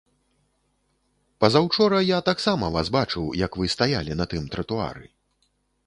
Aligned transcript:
Пазаўчора 1.45 1.99
я 2.05 2.19
таксама 2.31 2.71
вас 2.79 2.87
бачыў, 2.99 3.25
як 3.45 3.51
вы 3.61 3.65
стаялі 3.79 4.13
на 4.23 4.29
тым 4.33 4.43
тратуары. 4.57 5.05